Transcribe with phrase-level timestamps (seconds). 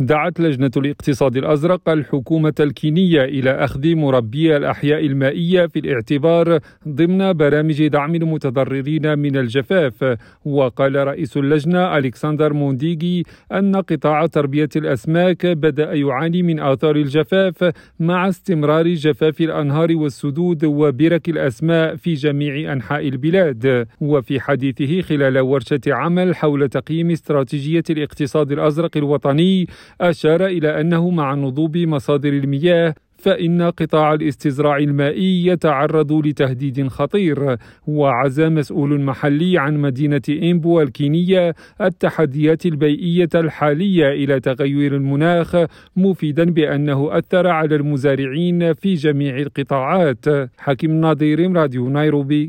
[0.00, 7.86] دعت لجنة الاقتصاد الأزرق الحكومة الكينية إلى أخذ مربي الأحياء المائية في الاعتبار ضمن برامج
[7.86, 10.16] دعم المتضررين من الجفاف.
[10.44, 13.22] وقال رئيس اللجنة ألكسندر مونديغي
[13.52, 21.28] أن قطاع تربية الأسماك بدأ يعاني من آثار الجفاف مع استمرار جفاف الأنهار والسدود وبرك
[21.28, 23.86] الأسماك في جميع أنحاء البلاد.
[24.00, 29.66] وفي حديثه خلال ورشة عمل حول تقييم استراتيجية الاقتصاد الأزرق الوطني
[30.00, 37.56] أشار إلى أنه مع نضوب مصادر المياه فإن قطاع الاستزراع المائي يتعرض لتهديد خطير.
[37.86, 45.56] وعزى مسؤول محلي عن مدينة إمبو الكينية التحديات البيئية الحالية إلى تغير المناخ
[45.96, 50.24] مفيدا بأنه أثر على المزارعين في جميع القطاعات.
[50.58, 52.44] حكيم ناظير راديو نيروبي.